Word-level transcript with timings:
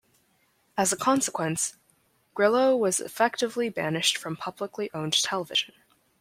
As 0.79 0.91
a 0.91 0.97
consequence, 0.97 1.77
Grillo 2.33 2.75
was 2.75 2.99
effectively 2.99 3.69
banished 3.69 4.17
from 4.17 4.35
publicly 4.35 4.89
owned 4.95 5.13
television. 5.21 5.75